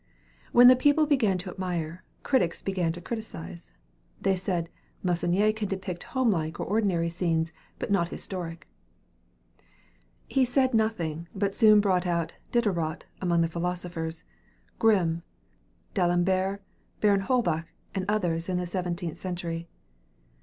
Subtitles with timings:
[0.51, 3.69] When the people began to admire, critics began to criticize.
[4.19, 4.67] They said
[5.03, 8.67] "Meissonier can depict homelike or ordinary scenes, but not historic."
[10.27, 14.23] He said nothing, but soon brought out "Diderot" among the philosophers,
[14.79, 15.21] Grimm,
[15.93, 16.63] D'Alembert,
[16.99, 19.67] Baron Holbach, and others in the seventeenth century.